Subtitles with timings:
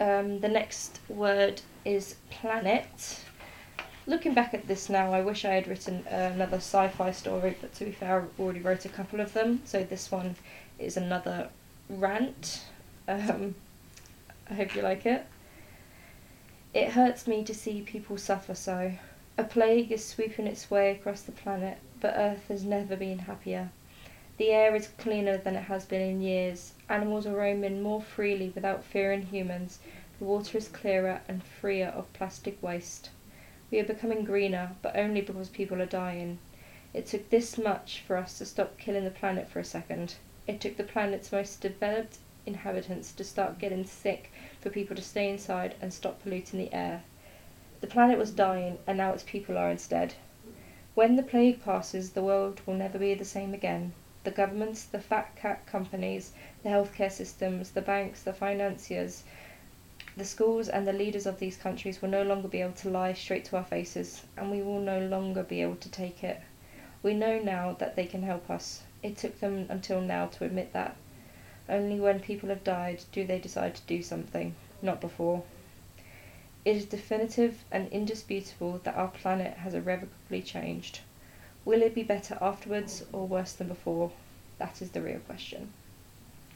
[0.00, 3.20] Um, the next word is planet.
[4.06, 7.74] Looking back at this now, I wish I had written another sci fi story, but
[7.74, 10.36] to be fair, I already wrote a couple of them, so this one
[10.78, 11.50] is another
[11.90, 12.62] rant.
[13.06, 13.54] Um,
[14.48, 15.26] I hope you like it.
[16.72, 18.92] It hurts me to see people suffer so.
[19.36, 23.70] A plague is sweeping its way across the planet, but Earth has never been happier.
[24.40, 26.72] The air is cleaner than it has been in years.
[26.88, 29.80] Animals are roaming more freely without fearing humans.
[30.18, 33.10] The water is clearer and freer of plastic waste.
[33.70, 36.38] We are becoming greener, but only because people are dying.
[36.94, 40.14] It took this much for us to stop killing the planet for a second.
[40.46, 42.16] It took the planet's most developed
[42.46, 44.32] inhabitants to start getting sick
[44.62, 47.02] for people to stay inside and stop polluting the air.
[47.82, 50.14] The planet was dying, and now its people are instead.
[50.94, 53.92] When the plague passes, the world will never be the same again.
[54.22, 59.24] The governments, the fat cat companies, the healthcare systems, the banks, the financiers,
[60.16, 63.14] the schools, and the leaders of these countries will no longer be able to lie
[63.14, 66.40] straight to our faces, and we will no longer be able to take it.
[67.02, 68.82] We know now that they can help us.
[69.02, 70.96] It took them until now to admit that.
[71.68, 75.44] Only when people have died do they decide to do something, not before.
[76.64, 81.00] It is definitive and indisputable that our planet has irrevocably changed.
[81.64, 84.12] Will it be better afterwards or worse than before?
[84.58, 85.72] That is the real question.